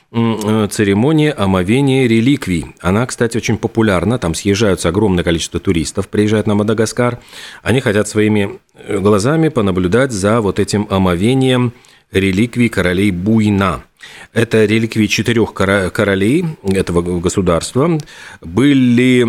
церемония 0.70 1.32
омовения 1.32 2.06
реликвий. 2.06 2.66
Она, 2.80 3.04
кстати, 3.06 3.36
очень 3.36 3.58
популярна. 3.58 4.18
Там 4.18 4.34
съезжаются 4.34 4.88
огромное 4.88 5.24
количество 5.24 5.60
туристов, 5.60 6.08
приезжают 6.08 6.46
на 6.46 6.54
Мадагаскар. 6.54 7.18
Они 7.62 7.80
хотят 7.80 8.08
своими 8.08 8.58
э, 8.74 8.98
глазами 8.98 9.48
понаблюдать 9.48 10.12
за 10.12 10.40
вот 10.40 10.58
этим 10.58 10.86
омовением 10.90 11.72
реликвий 12.12 12.68
королей 12.68 13.10
Буйна. 13.10 13.84
Это 14.32 14.64
реликвии 14.64 15.06
четырех 15.06 15.52
королей 15.52 16.44
этого 16.62 17.02
государства 17.20 17.98
были 18.40 19.22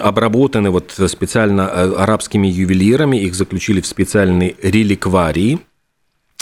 обработаны 0.00 0.70
вот 0.70 0.92
специально 1.06 1.62
э, 1.62 1.94
арабскими 1.96 2.48
ювелирами, 2.48 3.16
их 3.16 3.34
заключили 3.34 3.80
в 3.80 3.86
специальные 3.86 4.56
реликварии– 4.60 5.60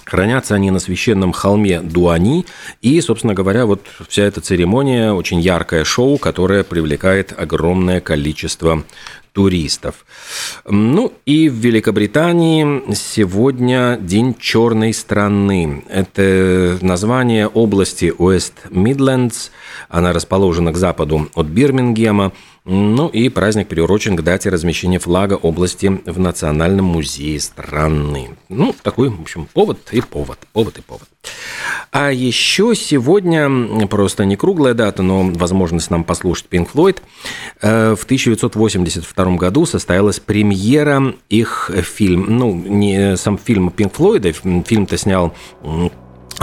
Хранятся 0.04 0.54
они 0.54 0.70
на 0.70 0.78
священном 0.78 1.32
холме 1.32 1.80
Дуани. 1.80 2.46
И, 2.82 3.00
собственно 3.00 3.34
говоря, 3.34 3.66
вот 3.66 3.86
вся 4.08 4.24
эта 4.24 4.40
церемония 4.40 5.12
очень 5.12 5.40
яркое 5.40 5.84
шоу, 5.84 6.18
которое 6.18 6.62
привлекает 6.62 7.32
огромное 7.36 8.00
количество 8.00 8.84
туристов. 9.32 10.06
Ну 10.64 11.12
и 11.26 11.48
в 11.48 11.54
Великобритании 11.54 12.94
сегодня 12.94 13.98
День 14.00 14.36
черной 14.38 14.94
страны. 14.94 15.84
Это 15.88 16.78
название 16.80 17.48
области 17.48 18.14
Уэст 18.16 18.66
Мидлендс. 18.70 19.50
Она 19.88 20.12
расположена 20.12 20.72
к 20.72 20.76
западу 20.76 21.28
от 21.34 21.46
Бирмингема. 21.46 22.32
Ну 22.66 23.08
и 23.08 23.28
праздник 23.28 23.68
приурочен 23.68 24.16
к 24.16 24.22
дате 24.22 24.48
размещения 24.48 24.98
флага 24.98 25.34
области 25.34 26.00
в 26.06 26.18
Национальном 26.18 26.86
музее 26.86 27.38
страны. 27.38 28.30
Ну, 28.48 28.74
такой, 28.82 29.10
в 29.10 29.20
общем, 29.20 29.46
повод 29.52 29.78
и 29.92 30.00
повод, 30.00 30.38
повод 30.54 30.78
и 30.78 30.80
повод. 30.80 31.06
А 31.90 32.10
еще 32.10 32.74
сегодня, 32.74 33.86
просто 33.86 34.24
не 34.24 34.36
круглая 34.36 34.72
дата, 34.72 35.02
но 35.02 35.24
возможность 35.24 35.90
нам 35.90 36.04
послушать 36.04 36.46
Pink 36.50 36.70
Floyd, 36.72 37.02
э, 37.60 37.94
в 37.94 38.04
1982 38.04 39.36
году 39.36 39.66
состоялась 39.66 40.18
премьера 40.18 41.14
их 41.28 41.70
фильм, 41.82 42.38
ну, 42.38 42.54
не 42.54 43.18
сам 43.18 43.36
фильм 43.36 43.68
Pink 43.68 43.92
Floyd, 43.92 44.64
фильм-то 44.66 44.96
снял 44.96 45.34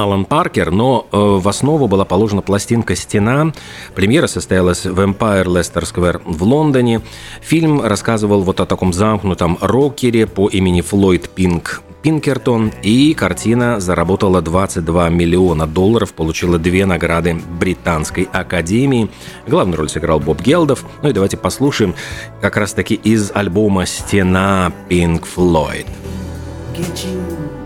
Алан 0.04 0.26
Паркер, 0.26 0.72
но 0.72 1.08
э, 1.12 1.18
в 1.18 1.48
основу 1.48 1.88
была 1.88 2.06
положена 2.06 2.42
пластинка 2.42 2.96
«Стена». 2.96 3.54
Премьера 3.96 4.28
состоялась 4.28 4.86
в 4.86 5.00
Empire 5.00 5.46
Leicester 5.46 5.84
Square 5.84 6.22
в 6.26 6.44
Лондоне. 6.44 7.02
Фильм 7.42 7.82
рассказывал 7.82 8.42
вот 8.42 8.60
о 8.60 8.66
таком 8.66 8.94
замкнутом 8.94 9.58
рокере 9.62 10.28
по 10.28 10.48
имени 10.50 10.82
Флойд 10.82 11.30
Пинк 11.30 11.82
Пинкертон, 12.02 12.72
и 12.82 13.14
картина 13.14 13.80
заработала 13.80 14.42
22 14.42 15.10
миллиона 15.10 15.68
долларов, 15.68 16.14
получила 16.14 16.58
две 16.58 16.86
награды 16.86 17.40
Британской 17.60 18.28
Академии. 18.32 19.10
Главную 19.48 19.78
роль 19.78 19.90
сыграл 19.90 20.20
Боб 20.20 20.42
Гелдов. 20.42 20.84
Ну 21.04 21.10
и 21.10 21.14
давайте 21.14 21.38
послушаем 21.38 21.94
как 22.42 22.58
раз-таки 22.58 22.96
из 22.96 23.32
альбома 23.34 23.86
«Стена» 23.86 24.72
Pink 24.90 25.26
Floyd. 25.36 25.86
Get 26.76 27.06
you 27.06 27.61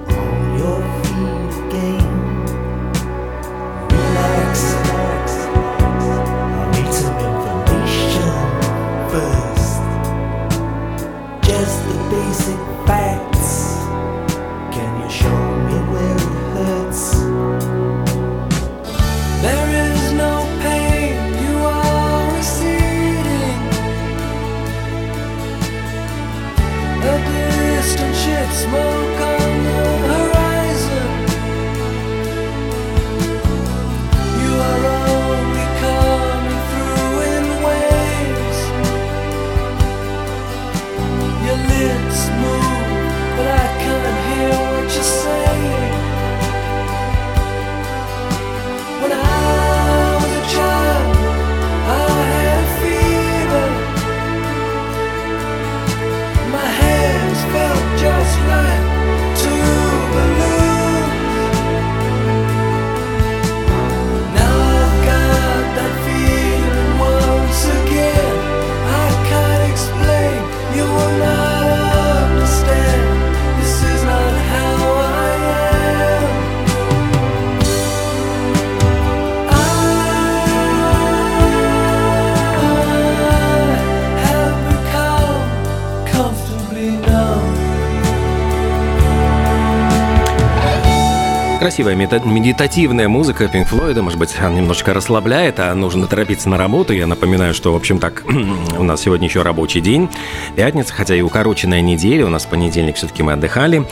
красивая 91.75 91.95
медитативная 91.95 93.09
музыка 93.09 93.43
Pink 93.53 93.67
Floyd, 93.69 94.01
может 94.01 94.17
быть, 94.17 94.33
она 94.39 94.55
немножечко 94.55 94.93
расслабляет, 94.93 95.59
а 95.59 95.75
нужно 95.75 96.07
торопиться 96.07 96.47
на 96.47 96.57
работу. 96.57 96.93
Я 96.93 97.05
напоминаю, 97.05 97.53
что, 97.53 97.73
в 97.73 97.75
общем, 97.75 97.99
так, 97.99 98.23
у 98.79 98.83
нас 98.83 99.01
сегодня 99.01 99.27
еще 99.27 99.41
рабочий 99.41 99.81
день, 99.81 100.09
пятница, 100.55 100.93
хотя 100.93 101.15
и 101.15 101.21
укороченная 101.21 101.81
неделя, 101.81 102.27
у 102.27 102.29
нас 102.29 102.45
понедельник 102.45 102.95
все-таки 102.95 103.23
мы 103.23 103.33
отдыхали. 103.33 103.85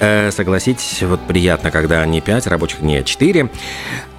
Э, 0.00 0.32
согласитесь, 0.32 1.00
вот 1.04 1.20
приятно, 1.28 1.70
когда 1.70 2.04
не 2.06 2.20
5 2.20 2.48
рабочих 2.48 2.80
дней, 2.80 3.02
а 3.02 3.04
4. 3.04 3.48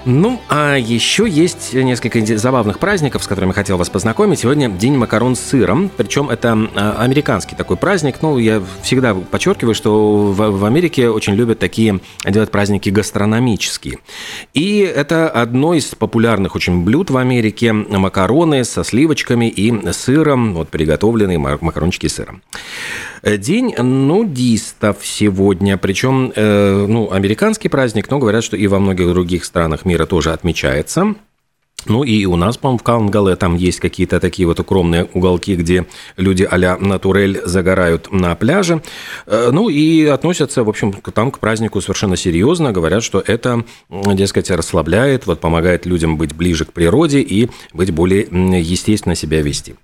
Ну, 0.06 0.40
а 0.48 0.78
еще 0.78 1.28
есть 1.28 1.74
несколько 1.74 2.26
забавных 2.38 2.80
праздников, 2.80 3.24
с 3.24 3.28
которыми 3.28 3.52
хотел 3.52 3.78
вас 3.78 3.90
познакомить. 3.90 4.40
Сегодня 4.40 4.70
День 4.70 4.96
макарон 4.96 5.36
с 5.36 5.42
сыром, 5.42 5.92
причем 5.96 6.30
это 6.30 6.58
а, 6.76 6.96
американский 7.00 7.56
такой 7.56 7.76
праздник. 7.76 8.18
Ну, 8.22 8.38
я 8.38 8.64
всегда 8.82 9.14
подчеркиваю, 9.14 9.76
что 9.76 10.32
в, 10.32 10.64
Америке 10.64 11.10
очень 11.10 11.34
любят 11.34 11.60
такие 11.60 12.00
делать 12.26 12.50
праздники 12.50 12.90
гастрономические. 12.90 14.00
И 14.54 14.80
это 14.80 15.30
одно 15.30 15.74
из 15.74 15.88
популярных 15.96 16.56
очень 16.56 16.84
блюд 16.84 17.10
в 17.10 17.18
Америке– 17.18 17.74
макароны 17.74 18.64
со 18.64 18.86
сливочками 18.86 19.50
и 19.50 19.92
сыром, 19.92 20.54
вот 20.54 20.70
приготовленные 20.70 21.40
макарончики 21.40 22.08
с 22.08 22.16
сыром. 22.16 22.42
Э, 23.22 23.38
день 23.38 23.76
нудистов 23.76 24.98
сегодня, 25.06 25.78
причем, 25.78 26.32
э, 26.36 26.86
ну, 26.88 27.12
американский 27.12 27.70
праздник, 27.70 28.10
но 28.10 28.20
говорят, 28.20 28.44
что 28.44 28.56
и 28.56 28.68
во 28.68 28.80
многих 28.80 29.10
других 29.10 29.46
странах 29.46 29.86
мира 29.86 30.06
тоже 30.06 30.32
отмечается. 30.32 31.16
Ну 31.86 32.04
и 32.04 32.26
у 32.26 32.36
нас, 32.36 32.58
по-моему, 32.58 32.80
в 32.80 32.84
Калнгале 32.84 33.36
там 33.36 33.56
есть 33.56 33.80
какие-то 33.80 34.20
такие 34.20 34.48
вот 34.48 34.60
укромные 34.60 35.06
уголки, 35.14 35.56
где 35.56 35.86
люди 36.18 36.48
а-ля 36.50 36.78
натурель 36.78 37.42
загорают 37.46 38.12
на 38.12 38.36
пляже. 38.36 38.82
Э, 39.26 39.50
ну 39.52 39.70
и 39.70 40.06
относятся, 40.06 40.64
в 40.64 40.70
общем, 40.70 40.92
там 40.92 41.32
к 41.32 41.40
празднику 41.40 41.82
совершенно 41.82 42.18
серьезно. 42.18 42.72
Говорят, 42.72 43.04
что 43.04 43.24
это, 43.26 43.64
дескать, 43.90 44.52
расслабляет, 44.52 45.26
вот 45.26 45.40
помогает 45.40 45.86
людям 45.86 46.18
быть 46.18 46.36
ближе 46.36 46.66
к 46.66 46.74
природе 46.74 47.22
и 47.22 47.50
быть 47.74 47.92
более 47.92 48.28
естественно 48.62 49.16
себя 49.16 49.42
вести. 49.42 49.76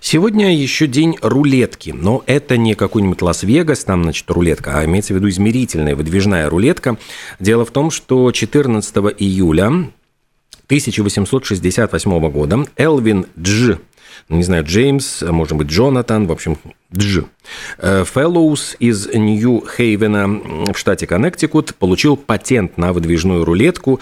Сегодня 0.00 0.56
еще 0.56 0.86
день 0.86 1.16
рулетки, 1.20 1.90
но 1.90 2.22
это 2.26 2.56
не 2.56 2.74
какой-нибудь 2.74 3.22
Лас-Вегас, 3.22 3.84
там, 3.84 4.04
значит, 4.04 4.30
рулетка, 4.30 4.78
а 4.78 4.84
имеется 4.84 5.12
в 5.12 5.16
виду 5.16 5.28
измерительная 5.28 5.96
выдвижная 5.96 6.48
рулетка. 6.48 6.96
Дело 7.40 7.64
в 7.64 7.70
том, 7.70 7.90
что 7.90 8.30
14 8.30 8.96
июля 9.18 9.90
1868 10.72 12.30
года 12.30 12.64
Элвин 12.76 13.26
Дж 13.36 13.76
ну, 14.28 14.36
не 14.36 14.44
знаю, 14.44 14.64
Джеймс, 14.64 15.22
может 15.22 15.56
быть, 15.56 15.68
Джонатан, 15.68 16.26
в 16.26 16.32
общем, 16.32 16.56
Дж. 16.92 17.24
Э, 17.78 18.04
Фэллоус 18.04 18.76
из 18.78 19.08
Нью-Хейвена 19.12 20.72
в 20.72 20.78
штате 20.78 21.06
Коннектикут 21.06 21.74
получил 21.74 22.16
патент 22.16 22.78
на 22.78 22.92
выдвижную 22.92 23.44
рулетку, 23.44 24.00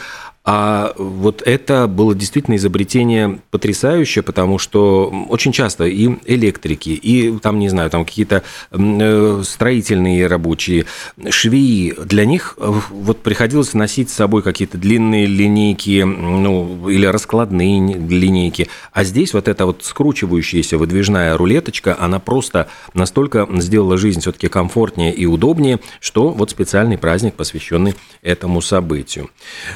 а 0.53 0.95
вот 0.99 1.43
это 1.47 1.87
было 1.87 2.13
действительно 2.13 2.57
изобретение 2.57 3.39
потрясающее, 3.53 4.25
потому 4.25 4.59
что 4.59 5.27
очень 5.29 5.53
часто 5.53 5.85
и 5.85 6.11
электрики, 6.25 6.89
и 6.89 7.39
там, 7.39 7.61
не 7.61 7.69
знаю, 7.69 7.89
там 7.89 8.05
какие-то 8.05 8.43
э, 8.73 9.43
строительные 9.45 10.27
рабочие, 10.27 10.87
швеи, 11.29 11.95
для 12.05 12.25
них 12.25 12.55
э, 12.57 12.73
вот 12.91 13.23
приходилось 13.23 13.75
носить 13.75 14.11
с 14.11 14.15
собой 14.15 14.43
какие-то 14.43 14.77
длинные 14.77 15.27
линейки, 15.27 16.03
ну, 16.03 16.89
или 16.89 17.07
раскладные 17.07 17.79
линейки. 17.95 18.67
А 18.91 19.05
здесь 19.05 19.33
вот 19.35 19.47
эта 19.47 19.67
вот 19.67 19.85
скручивающаяся 19.85 20.79
выдвижная 20.79 21.37
рулеточка, 21.37 21.97
она 21.97 22.19
просто 22.19 22.67
настолько 22.93 23.49
сделала 23.59 23.97
жизнь 23.97 24.21
все-таки 24.21 24.49
комфортнее 24.49 25.15
и 25.15 25.27
удобнее, 25.27 25.79
что 26.01 26.31
вот 26.31 26.51
специальный 26.51 26.99
праздник, 26.99 27.35
посвященный 27.35 27.95
этому 28.21 28.61
событию. 28.61 29.31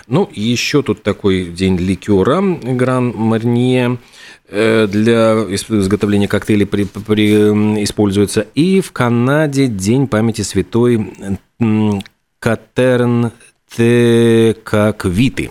Ну, 0.09 0.29
и 0.33 0.41
еще 0.41 0.64
тут 0.83 1.03
такой 1.03 1.47
день 1.47 1.77
ликера 1.77 2.41
Гран 2.41 3.13
Марнье 3.15 3.99
э, 4.49 4.87
для 4.87 5.47
изготовления 5.49 6.29
коктейлей 6.29 6.67
при, 6.67 6.85
при, 6.85 7.83
используется. 7.83 8.47
И 8.55 8.81
в 8.81 8.93
Канаде 8.93 9.67
День 9.67 10.07
памяти 10.07 10.43
святой 10.43 11.13
Катерн 12.39 13.33
Текаквиты. 13.77 15.51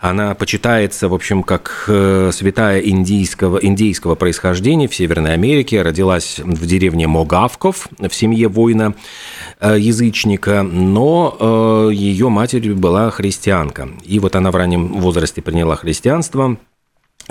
Она 0.00 0.34
почитается, 0.34 1.08
в 1.08 1.14
общем, 1.14 1.42
как 1.42 1.84
э, 1.86 2.30
святая 2.32 2.80
индийского, 2.80 3.58
индейского 3.58 4.14
происхождения 4.14 4.88
в 4.88 4.94
Северной 4.94 5.34
Америке. 5.34 5.82
Родилась 5.82 6.38
в 6.38 6.66
деревне 6.66 7.06
Могавков 7.06 7.88
в 7.98 8.14
семье 8.14 8.48
воина 8.48 8.94
э, 9.60 9.76
но 10.62 11.36
э, 11.38 11.90
ее 11.92 12.30
матерью 12.30 12.76
была 12.76 13.10
христианка. 13.10 13.90
И 14.04 14.18
вот 14.18 14.36
она 14.36 14.50
в 14.50 14.56
раннем 14.56 14.94
возрасте 15.00 15.42
приняла 15.42 15.76
христианство– 15.76 16.56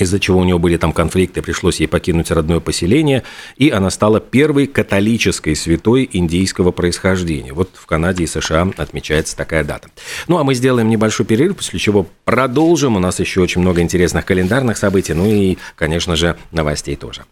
из-за 0.02 0.20
чего 0.20 0.40
у 0.40 0.44
нее 0.44 0.58
были 0.58 0.78
там 0.78 0.92
конфликты, 0.92 1.42
пришлось 1.42 1.80
ей 1.80 1.88
покинуть 1.88 2.32
родное 2.32 2.60
поселение, 2.60 3.24
и 3.58 3.70
она 3.70 3.90
стала 3.90 4.20
первой 4.20 4.68
католической 4.68 5.56
святой 5.56 6.10
индийского 6.12 6.72
происхождения. 6.72 7.54
Вот 7.54 7.70
в 7.74 7.86
Канаде 7.86 8.24
и 8.24 8.28
США 8.28 8.72
отмечается 8.78 9.36
такая 9.36 9.64
дата. 9.64 9.90
Ну, 10.28 10.38
а 10.38 10.44
мы 10.44 10.54
сделаем 10.54 10.90
небольшой 10.90 11.26
перерыв, 11.26 11.58
после 11.58 11.80
чего 11.80 12.08
продолжим. 12.26 12.96
У 12.96 13.00
нас 13.00 13.20
еще 13.20 13.42
очень 13.42 13.62
много 13.62 13.82
интересных 13.82 14.26
календарных 14.26 14.78
событий, 14.78 15.14
ну 15.14 15.26
и, 15.26 15.58
конечно 15.76 16.16
же, 16.16 16.38
новостей 16.52 16.96
тоже. 16.96 17.24